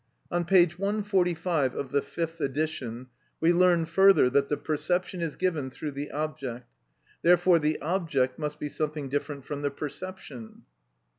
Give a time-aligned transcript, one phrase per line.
[0.31, 0.65] On p.
[0.65, 3.05] 145 of the fifth edition,
[3.39, 6.65] we learn further that the perception is given through the object;
[7.21, 10.63] therefore the object must be something different from the perception.